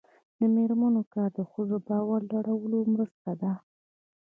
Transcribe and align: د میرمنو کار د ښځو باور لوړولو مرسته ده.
د 0.37 0.39
میرمنو 0.55 1.01
کار 1.13 1.29
د 1.39 1.41
ښځو 1.51 1.77
باور 1.87 2.21
لوړولو 2.31 2.79
مرسته 2.93 3.31
ده. 3.41 3.51